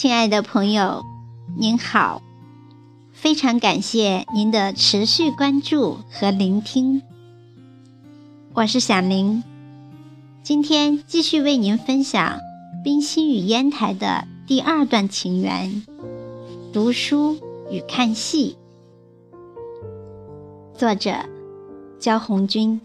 [0.00, 1.04] 亲爱的朋友，
[1.58, 2.22] 您好，
[3.12, 7.02] 非常感谢您的持续关注和聆听。
[8.54, 9.44] 我是小林，
[10.42, 12.38] 今天继续为您分享
[12.82, 15.84] 《冰心与烟台》的第二段情缘——
[16.72, 17.36] 读书
[17.70, 18.56] 与看戏。
[20.72, 21.12] 作者：
[21.98, 22.80] 焦红军。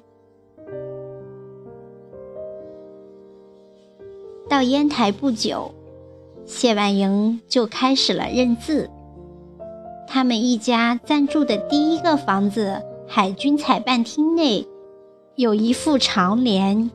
[4.50, 5.74] 到烟台不久。
[6.46, 8.90] 谢婉莹就开始了认字。
[10.08, 14.68] 他们一家暂住的第一个房子海军采办厅内，
[15.36, 16.92] 有一副长联：“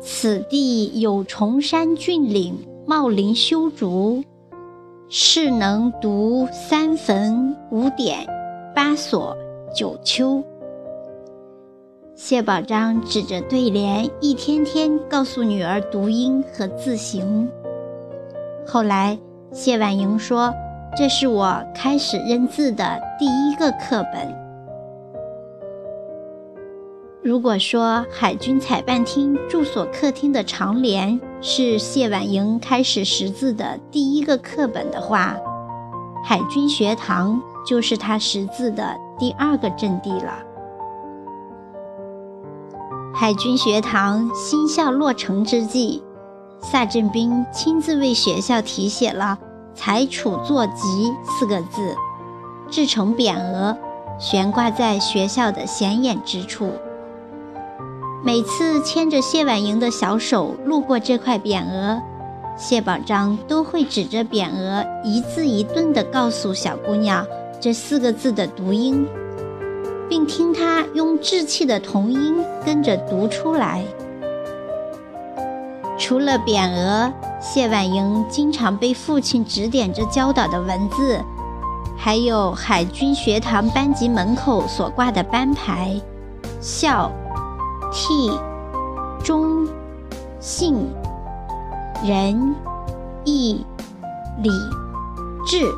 [0.00, 2.56] 此地有崇山峻岭，
[2.86, 4.22] 茂林修竹，
[5.08, 8.24] 是能读三坟五典，
[8.74, 9.36] 八所
[9.74, 10.42] 九丘。”
[12.14, 17.50] 谢宝章指着对联，一天天告诉女儿读音和字形。
[18.72, 19.18] 后来，
[19.50, 20.54] 谢婉莹说
[20.96, 24.32] ：“这是我开始认字的第一个课本。”
[27.20, 35.36] 如果说海军采办厅住所客厅的长联是谢婉莹开始识字的第一个课本的话，
[36.24, 40.38] 海军学堂就是他识字的第二个阵地了。
[43.12, 46.04] 海军学堂新校落成之际。
[46.62, 49.38] 萨振兵亲自为学校题写了
[49.74, 51.96] “裁处作集”四个字，
[52.70, 53.76] 制成匾额，
[54.18, 56.70] 悬挂在学校的显眼之处。
[58.22, 62.00] 每次牵着谢婉莹的小手路过这块匾额，
[62.58, 67.26] 谢宝章都会指着匾额，一字一顿地告诉小姑娘
[67.58, 69.08] 这四个字的读音，
[70.10, 73.82] 并听她用稚气的童音跟着读出来。
[76.00, 81.22] 除了匾额，谢婉莹经常被父亲指点着教导的文字，
[81.96, 86.00] 还有海军学堂班级门口所挂的班牌：
[86.58, 87.12] 孝、
[87.92, 88.34] 悌、
[89.22, 89.68] 忠、
[90.40, 90.88] 信、
[92.02, 92.54] 仁、
[93.24, 93.64] 义、
[94.42, 94.50] 礼、
[95.46, 95.70] 智。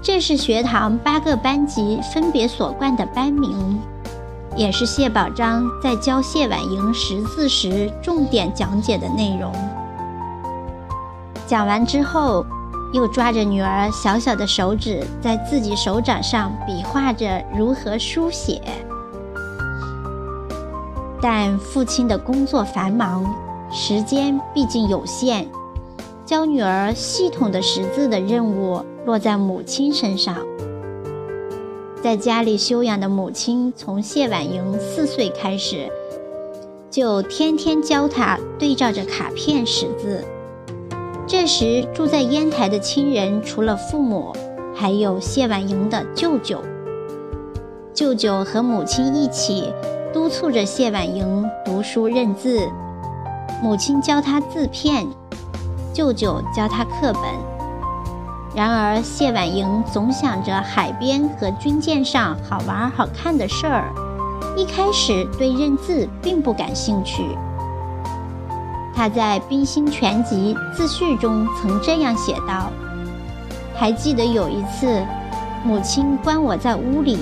[0.00, 3.80] 这是学堂八个班级分别所冠的班名。
[4.56, 9.52] 也是谢宝章在教谢婉莹识字时重点讲解的内容。
[11.46, 12.46] 讲完之后，
[12.92, 18.62] 又抓着女儿小小的手指，在自己手掌上比划着如何书写。
[21.20, 23.24] 但父亲的工作繁忙，
[23.72, 25.48] 时间毕竟有限，
[26.24, 30.36] 教女儿系统的识字的任务落在母亲身上。
[32.04, 35.90] 在家里休养的母亲，从谢婉莹四岁开始，
[36.90, 40.22] 就天天教她对照着卡片识字。
[41.26, 44.34] 这时住在烟台的亲人，除了父母，
[44.74, 46.60] 还有谢婉莹的舅舅。
[47.94, 49.72] 舅舅和母亲一起
[50.12, 52.68] 督促着谢婉莹读书认字，
[53.62, 55.06] 母亲教她字片，
[55.94, 57.53] 舅舅教她课本。
[58.54, 63.92] 然而，谢婉莹总想着海边和军舰上好玩好看的事儿，
[64.56, 67.24] 一开始对认字并不感兴趣。
[68.94, 72.70] 他在《冰心全集》自序中曾这样写道
[73.74, 75.04] ：“还记得有一次，
[75.64, 77.18] 母亲关我在屋里，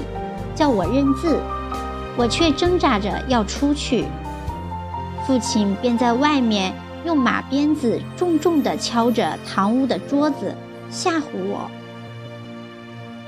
[0.55, 1.41] 叫我认字，
[2.15, 4.05] 我却挣扎着要出去，
[5.27, 6.75] 父亲便在外面
[7.07, 10.55] 用马鞭子重重地敲着堂屋的桌子。”
[10.93, 11.71] 吓唬我，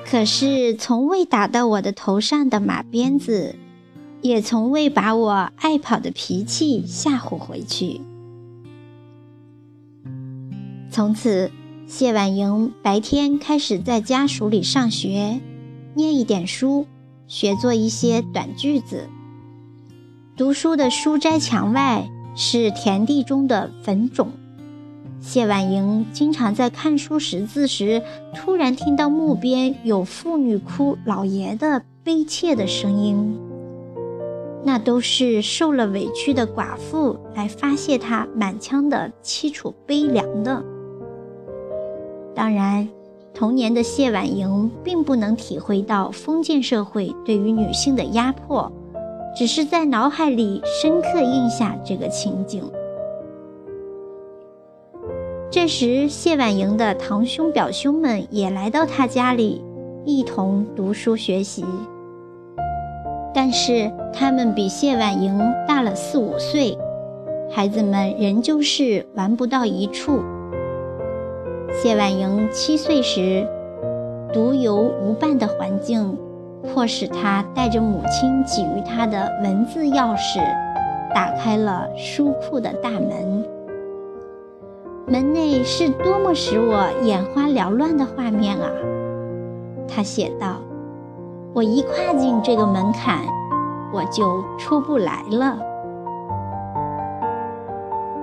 [0.04, 3.56] 可是从未打到我的头上的马鞭子，
[4.20, 8.02] 也从未把我爱跑的脾气吓唬回去。
[10.90, 11.50] 从此，
[11.86, 15.40] 谢婉莹白天开始在家塾里上学，
[15.94, 16.86] 念一点书，
[17.26, 19.08] 学做一些短句子。
[20.36, 22.06] 读书的书斋墙外
[22.36, 24.28] 是田地中的坟冢。
[25.26, 28.02] 谢婉莹经常在看书识字时，
[28.34, 33.40] 突然听到墓边有妇女哭老爷的悲切的声音，
[34.62, 40.62] 那都是受了委屈的寡妇来发泄她满腔的凄楚悲凉的。
[42.34, 42.86] 当然，
[43.32, 48.70] 童年的谢婉莹并不能体会到封建社会对于女性的压迫，
[49.34, 52.62] 只是在脑海里深刻印下这个情景。
[55.54, 59.62] 这时，谢婉莹的堂兄表兄们也来到她家里，
[60.04, 61.64] 一同读书学习。
[63.32, 66.76] 但是他们比谢婉莹大了四五岁，
[67.52, 70.18] 孩子们仍旧是玩不到一处。
[71.80, 73.46] 谢婉莹七岁时，
[74.32, 76.18] 独游无伴的环境，
[76.64, 80.40] 迫使她带着母亲给予她的文字钥匙，
[81.14, 83.53] 打开了书库的大门。
[85.06, 88.70] 门内是多么使我眼花缭乱的画面啊！
[89.86, 90.56] 他写道
[91.52, 93.18] ：“我一跨进这个门槛，
[93.92, 95.58] 我就出不来了。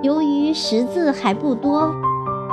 [0.02, 1.88] 由于识字还不多，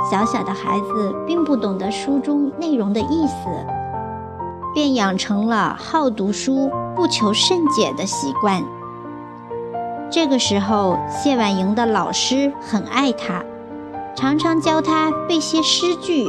[0.08, 3.48] 小小的孩子并不懂得书中内容的意思，
[4.72, 8.62] 便养成了好读书、不求甚解的习惯。
[10.08, 13.42] 这个时候，谢婉莹的老师很爱他。”
[14.20, 16.26] 常常教她背些诗句，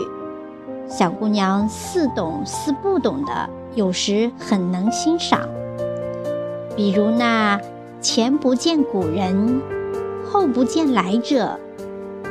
[0.87, 5.41] 小姑娘似懂似不懂的，有时很能欣赏。
[6.73, 7.59] 比如那
[7.99, 9.61] “前不见古人，
[10.25, 11.59] 后不见来者，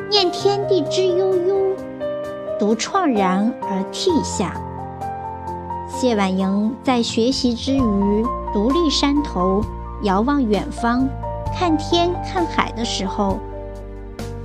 [0.09, 1.77] 念天地之悠悠，
[2.59, 4.59] 独怆然而涕下。”
[5.87, 8.25] 谢婉莹在学习之余，
[8.55, 9.63] 独立山头，
[10.05, 11.07] 遥望远方，
[11.55, 13.39] 看天看海的时候。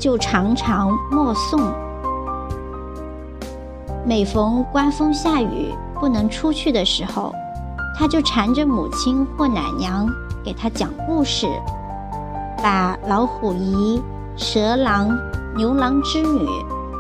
[0.06, 1.60] 就常常默诵。
[4.06, 7.34] 每逢刮风下雨不能出去的时候，
[7.98, 10.08] 他就缠着母亲或奶娘
[10.44, 11.48] 给他讲故事，
[12.62, 14.00] 把老虎姨、
[14.38, 15.10] 蛇郎、
[15.58, 16.48] 牛郎织女、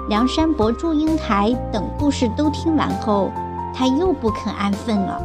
[0.10, 3.30] 梁山伯祝英台等故事都听完后，
[3.72, 5.22] 他又不肯安分了。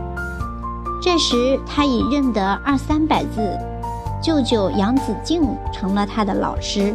[1.00, 3.58] 这时他已认得二三百字，
[4.22, 6.94] 舅舅杨子敬成了他的老师。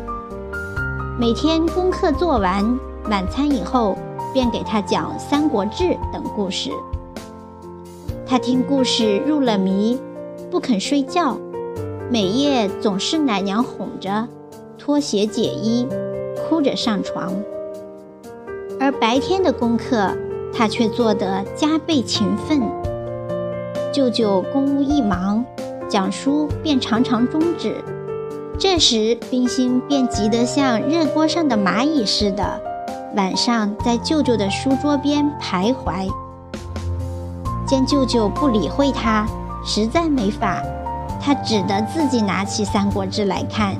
[1.17, 2.77] 每天功课做完，
[3.09, 3.97] 晚餐以后
[4.33, 6.71] 便给他讲《三国志》等故事。
[8.25, 9.97] 他听故事入了迷，
[10.51, 11.37] 不肯睡觉，
[12.11, 14.27] 每夜总是奶娘哄着，
[14.77, 15.87] 脱鞋解衣，
[16.35, 17.31] 哭着上床。
[18.77, 20.11] 而白天的功课，
[20.53, 22.61] 他却做得加倍勤奋。
[23.93, 25.45] 舅舅公务一忙，
[25.87, 27.81] 讲书便常常终止。
[28.57, 32.61] 这时，冰心便急得像热锅上的蚂蚁似的，
[33.15, 36.09] 晚上在舅舅的书桌边徘徊。
[37.67, 39.27] 见舅舅不理会他，
[39.65, 40.61] 实在没法，
[41.21, 43.75] 他只得自己拿起《三国志》来看。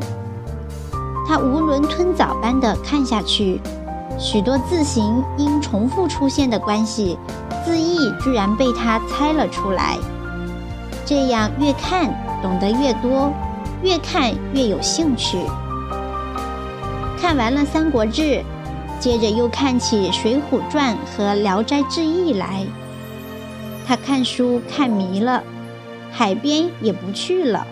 [1.25, 3.61] 他囫囵吞枣般的看下去，
[4.19, 7.17] 许多字形因重复出现的关系，
[7.63, 9.97] 字义居然被他猜了出来。
[11.05, 13.31] 这样越看，懂得越多。
[13.85, 15.37] 越看越有兴趣。
[17.19, 18.21] 看完了《三国志》，
[18.99, 22.65] 接着又看起《水浒传》和《聊斋志异》来。
[23.85, 25.43] 他看书看迷了，
[26.11, 27.67] 海边也不去了，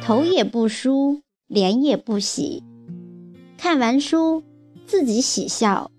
[0.00, 2.62] 头也不梳，脸也不洗。
[3.58, 4.44] 看完书，
[4.86, 5.90] 自己喜笑，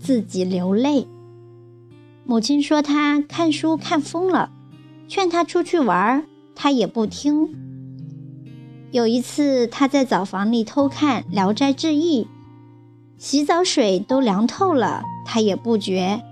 [0.00, 1.06] 自己流泪。
[2.24, 4.50] 母亲说他看书看疯了，
[5.06, 6.26] 劝他出去玩，
[6.56, 7.61] 他也不听。
[8.92, 12.24] 有一次，他在澡房里偷看《聊斋志异》，
[13.16, 16.22] 洗澡水都凉透了，他也不觉。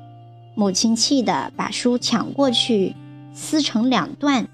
[0.54, 2.94] 母亲气得把书抢过去，
[3.32, 4.46] 撕成两段。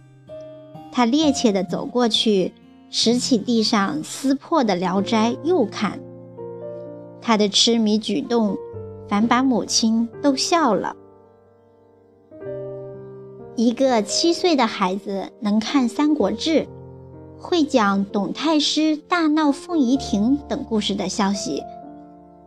[0.93, 2.53] 他趔趄地走过去，
[2.91, 5.99] 拾起地上撕破的《聊斋》又看。
[7.21, 8.57] 他的痴迷举动，
[9.09, 10.95] 反把母亲逗笑了。
[13.57, 16.61] 一个七岁的孩子能看《三国志》。
[17.49, 21.63] 会讲董太师大闹凤仪亭等故事的消息，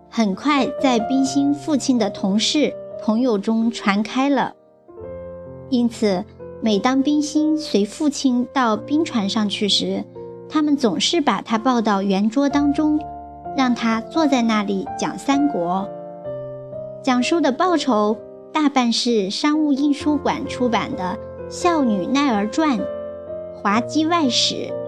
[0.10, 4.54] 很快在冰心父亲的同事朋友中传开了。
[5.70, 6.26] 因此，
[6.62, 10.04] 每当冰心随父亲到冰船上去时，
[10.50, 13.00] 他们总是把他抱到圆桌当中，
[13.56, 15.88] 让他坐在那里讲三国。
[17.02, 18.18] 讲书的报酬
[18.52, 21.18] 大半是商务印书馆出版的
[21.50, 22.78] 《孝女奈儿传》
[23.56, 24.56] 《滑稽外史》。《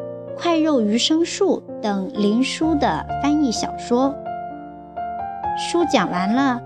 [0.42, 4.12] 快肉鱼生树》等林书的翻译小说。
[5.56, 6.60] 书讲完了，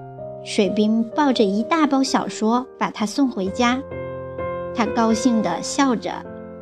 [0.46, 3.78] 水兵抱着一大包小说把他送回家，
[4.74, 6.10] 他高兴地笑着，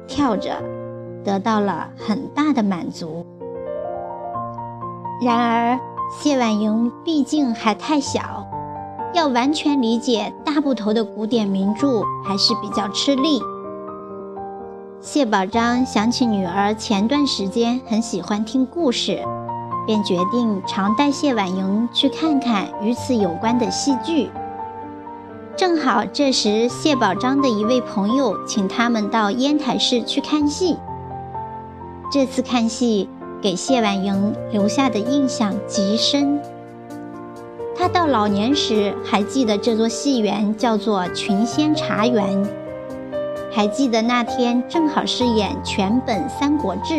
[0.07, 0.55] 跳着，
[1.23, 3.23] 得到了很大的满足。
[5.23, 5.79] 然而，
[6.19, 8.43] 谢婉莹毕竟还太小，
[9.13, 13.39] 要完全理解大部头的古典名著还是比较吃力。
[15.05, 19.21] 谢宝章想起女儿前段时间很喜欢听故事，
[19.85, 24.29] 便决定常带谢婉莹去看看与此有关的戏剧。
[25.57, 30.77] 正好这时谢宝章的一位朋友请他们到烟台市去看戏。
[32.09, 33.09] 这次看戏
[33.41, 36.39] 给谢婉莹留下的印象极深。
[37.75, 42.41] 她到老年时还记得这座戏园叫做群仙茶园，
[43.55, 46.93] 还记得那天正好是演全本《三国志》，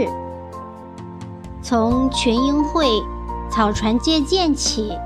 [1.60, 2.88] 从群英会、
[3.50, 4.96] 草船借箭起，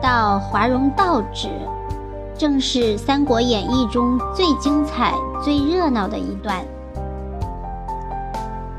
[0.00, 1.48] 到华容道止，
[2.38, 6.64] 正是《三国演义》中最精彩、最热闹的一段。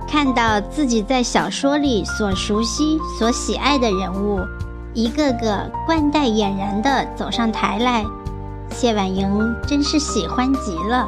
[0.07, 4.39] 看到自己在小说里所熟悉、所喜爱的人物。
[4.93, 8.05] 一个个冠带俨然地走上台来，
[8.69, 11.05] 谢婉莹真是喜欢极了。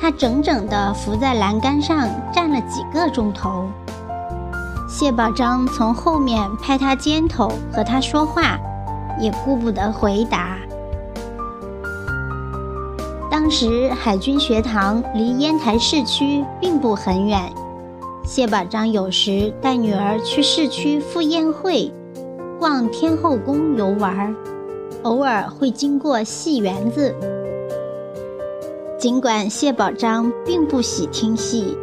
[0.00, 3.68] 他整整地伏在栏杆上站了几个钟头。
[4.88, 8.58] 谢宝章从后面拍他肩头和他说话，
[9.20, 10.56] 也顾不得回答。
[13.30, 17.52] 当时海军学堂离烟台市区并不很远，
[18.24, 21.92] 谢宝章有时带女儿去市区赴宴会。
[22.58, 24.34] 逛天后宫游玩，
[25.02, 27.14] 偶尔会经过戏园子。
[28.98, 31.78] 尽管谢宝章并不喜听戏，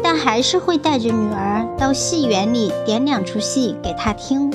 [0.00, 4.48] 但还是会带着女儿到戏园里点两出戏给她听。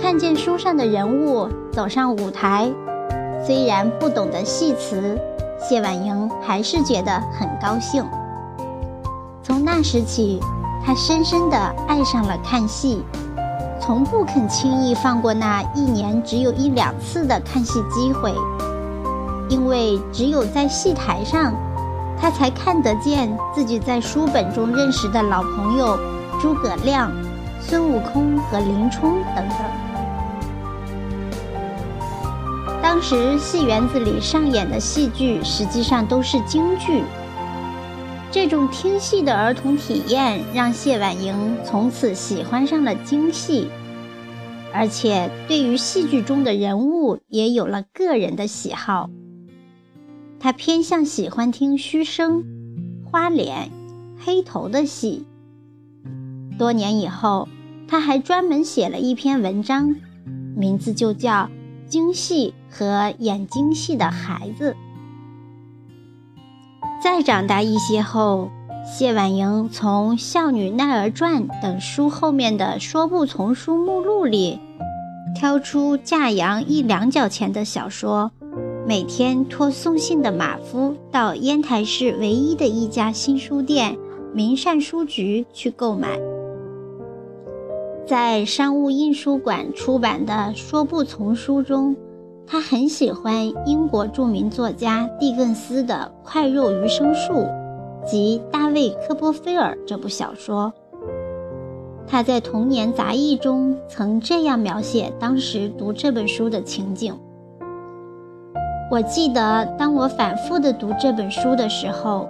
[0.00, 2.70] 看见书上的人物走上舞台，
[3.44, 5.18] 虽然不懂得戏词，
[5.68, 8.04] 谢婉莹还是觉得很高兴。
[9.42, 10.38] 从那时起，
[10.86, 13.02] 她深深地爱上了看戏。
[13.80, 18.32] 从不肯轻易放过那一年只有一两次的看戏机会，
[19.52, 21.54] 因为只有在戏台上，
[22.18, 25.98] 他才看得见自己在书本中认识的老朋友
[26.40, 27.12] 诸葛亮、
[27.60, 29.58] 孙悟空和林冲等等。
[32.82, 37.04] 当时戏园子里上演的戏剧实际上都是京剧，
[38.30, 43.68] 这种听戏的儿童体验让谢婉莹从此喜欢上了京戏。
[44.72, 49.10] 而且对于戏剧中的人物也有了个人的喜好。
[50.42, 52.42] 他偏向喜欢听虚声、
[53.08, 53.70] 花脸、
[54.18, 55.24] 黑头的戏。
[56.58, 57.46] 多年以后，
[57.86, 59.94] 他还专门写了一篇文章，
[60.56, 61.32] 名字就叫
[61.86, 64.72] 《京戏和演京戏的孩子》。
[67.00, 68.50] 再长大一些后，
[68.84, 74.58] 谢婉莹从《孝女奈儿传》等书后面的说不丛书目录里，
[75.36, 78.32] 挑出价洋一两角钱的小说，
[78.84, 83.96] 每天托送信的马夫到烟台市唯一的一家新书店——
[84.34, 86.18] 明善书局去购买。
[88.04, 91.94] 在商务印书馆出版的说不丛书中，
[92.44, 97.34] 他很喜欢英国著名作家蒂更斯的《快肉余生树》。
[98.04, 100.72] 及大卫·科波菲尔这部小说，
[102.04, 107.16] 他在《童年杂忆》中曾这样描写当时读这本书的情景：
[108.92, 112.28] 我记得，当我反复地读这本书的时候，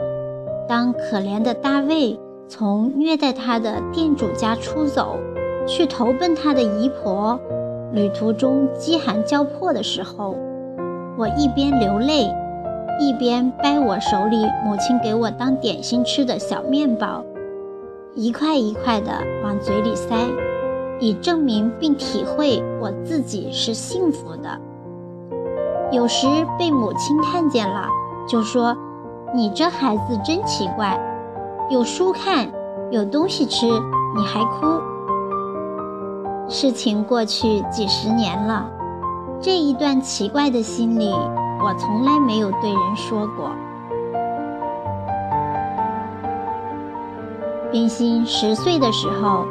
[0.69, 2.16] 当可怜的大卫
[2.47, 5.19] 从虐待他的店主家出走，
[5.66, 7.37] 去投奔他的姨婆，
[7.92, 10.37] 旅途中饥寒交迫的时候，
[11.19, 12.33] 我一边流泪。
[13.00, 17.25] 一边掰我手里母亲给我当点心吃的小面包，
[18.14, 19.11] 一块一块的
[19.42, 20.14] 往嘴里塞，
[21.00, 24.61] 以证明并体会我自己是幸福的。
[25.92, 26.26] 有时
[26.58, 27.87] 被母亲看见了，
[28.26, 28.75] 就说
[29.37, 30.99] ：“你这孩子真奇怪，
[31.68, 32.50] 有书看，
[32.90, 33.66] 有东西吃，
[34.16, 34.80] 你还哭。”
[36.49, 38.66] 事情过去几十年了，
[39.38, 41.14] 这一段奇怪的心理。
[41.64, 43.50] 我从来没有对人说过。
[47.70, 49.44] 冰心十岁的时候，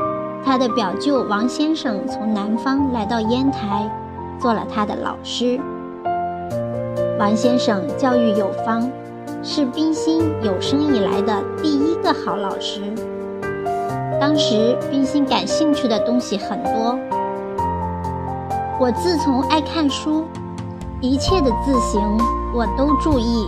[0.44, 3.90] 他的表舅王先生从南方来到烟台，
[4.40, 5.62] 做了他的老师。
[7.22, 8.90] 王先生教育有方，
[9.44, 12.82] 是冰心有生以来的第一个好老师。
[14.20, 16.98] 当时冰心感兴趣的东西很多，
[18.80, 20.26] 我自从爱看书。
[21.00, 22.02] 一切的字形
[22.56, 23.48] 我都注意，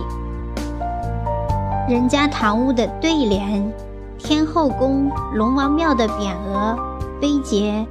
[1.88, 3.72] 人家堂屋的对联、
[4.16, 6.78] 天后宫、龙王庙的匾额、
[7.20, 7.84] 碑碣、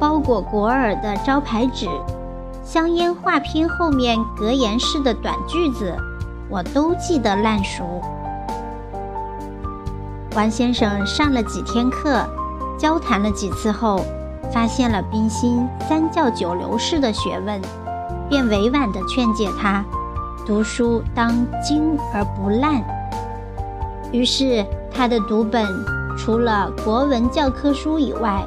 [0.00, 1.86] 包裹果耳的招牌纸、
[2.64, 5.94] 香烟画片后面格言式的短句子，
[6.48, 8.00] 我都记得烂熟。
[10.34, 12.26] 王先生上了几天课，
[12.78, 14.00] 交谈了几次后，
[14.50, 17.60] 发现了冰心三教九流式的学问。
[18.30, 19.84] 便委婉地劝诫他，
[20.46, 21.30] 读书当
[21.62, 22.82] 精而不滥。
[24.10, 25.66] 于是，他的读本
[26.16, 28.42] 除了国文教科书以外，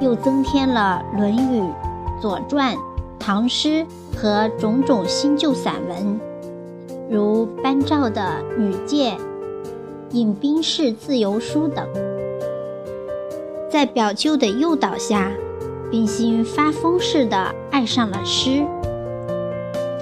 [0.00, 1.60] 又增添了《论语》
[2.20, 2.74] 《左传》
[3.28, 3.84] 《唐诗
[4.16, 6.18] 和种种新旧散文，
[7.10, 8.22] 如班照的
[8.56, 9.10] 《女诫》
[10.12, 11.86] 《饮冰室自由书》等。
[13.70, 15.30] 在表舅的诱导下，
[15.90, 18.64] 冰心发疯似的爱上了诗。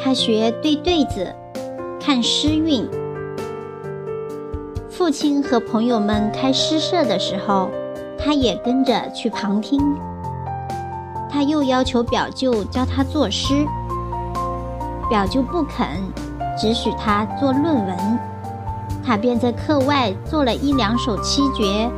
[0.01, 1.35] 他学对对子，
[1.99, 2.89] 看诗韵。
[4.89, 7.71] 父亲和朋友们开诗社的时候，
[8.17, 9.81] 他也跟着去旁听。
[11.29, 13.67] 他又要求表舅教他作诗，
[15.09, 15.87] 表舅不肯，
[16.59, 18.19] 只许他做论文。
[19.05, 21.89] 他便在课外做了一两首七绝，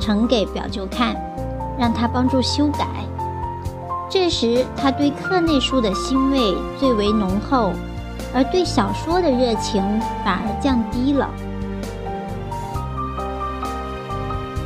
[0.00, 1.16] 呈给表舅看，
[1.78, 2.86] 让他帮助修改。
[4.08, 7.72] 这时，他对课内书的欣味最为浓厚，
[8.32, 9.82] 而对小说的热情
[10.24, 11.28] 反而降低了。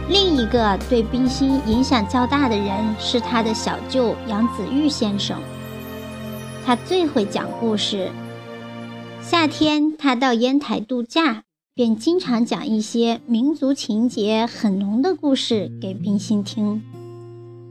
[0.08, 5.38] 另一个对冰心影响较大的人是他的小舅杨子玉先生。
[6.64, 8.10] 他最会讲故事。
[9.20, 11.42] 夏天他到烟台度假，
[11.74, 16.82] 便经常讲一些民族情节很浓的故事给冰心听，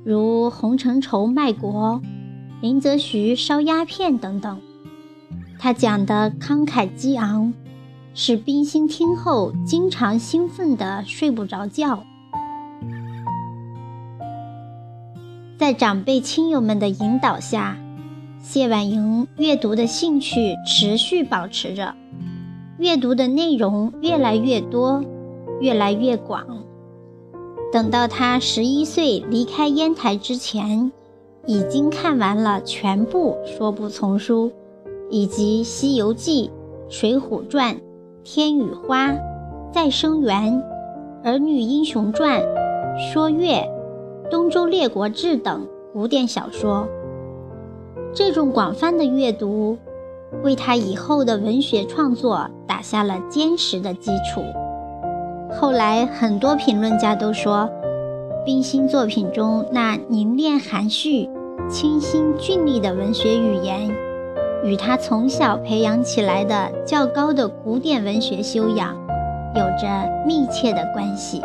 [0.05, 1.99] 如洪承畴卖国、
[2.61, 4.59] 林则徐烧鸦片等等。
[5.57, 7.51] 他讲的慷慨激昂，
[8.13, 12.03] 使冰心听后经常兴奋得睡不着觉。
[15.57, 17.75] 在长辈亲友们的引导下，
[18.39, 21.95] 谢婉莹阅读的兴趣持续保持着，
[22.77, 25.03] 阅读的内容越来越多，
[25.59, 26.45] 越来越广。
[27.73, 30.91] 等到她十一岁离开烟台之前，
[31.47, 34.51] 已经看完了全部说不丛书，
[35.09, 36.51] 以及《西游记》
[36.93, 37.73] 《水浒传》
[38.23, 39.07] 《天女花》
[39.73, 40.53] 《再生缘》
[41.23, 42.41] 《儿女英雄传》
[43.11, 43.53] 《说岳》。
[44.29, 46.85] 《东周列国志》等古典小说，
[48.13, 49.77] 这种广泛的阅读，
[50.43, 54.43] 为他以后的文学创作打下了坚实的基础。
[55.53, 57.69] 后来，很多评论家都说，
[58.43, 61.29] 冰心作品中那凝练含蓄、
[61.69, 63.89] 清新俊丽的文学语言，
[64.61, 68.93] 与他从小培养起来的较高的古典文学修养，
[69.55, 69.87] 有着
[70.25, 71.41] 密切的关系。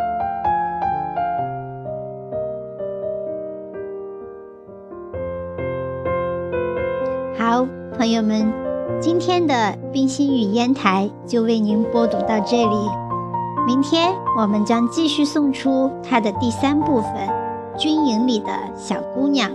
[7.53, 7.67] 好，
[7.99, 8.51] 朋友们，
[8.99, 12.77] 今天的冰心与烟台就为您播读到这里。
[13.67, 17.12] 明天我们将继续送出它的第三部分
[17.77, 19.51] 《军营里的小姑娘》，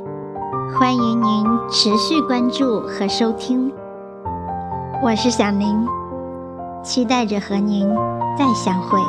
[0.77, 3.73] 欢迎您持续关注和收听。
[5.01, 5.83] 我是小林，
[6.83, 7.89] 期待着和您
[8.37, 8.99] 再相会。